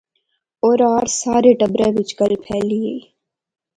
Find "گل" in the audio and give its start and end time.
2.19-2.33